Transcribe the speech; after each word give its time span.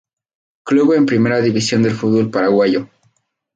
Club 0.63 0.93
en 0.93 1.05
Primera 1.05 1.41
División 1.41 1.83
del 1.83 1.93
Fútbol 1.93 2.31
Paraguayo. 2.31 2.87